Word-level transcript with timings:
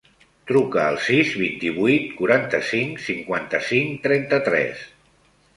Truca 0.51 0.79
al 0.91 0.95
sis, 1.07 1.33
vint-i-vuit, 1.41 2.09
quaranta-cinc, 2.21 3.05
cinquanta-cinc, 3.05 3.97
trenta-tres. 4.09 4.87